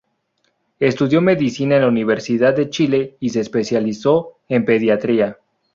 [0.79, 5.37] Estudió medicina en la Universidad de Chile y se especializó en pediatría.